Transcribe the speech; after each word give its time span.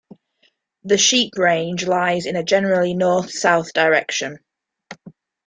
The 0.83 0.97
Sheep 0.97 1.33
Range 1.37 1.85
lies 1.85 2.25
in 2.25 2.35
a 2.35 2.43
generally 2.43 2.95
north-south 2.95 3.71
direction. 3.73 4.39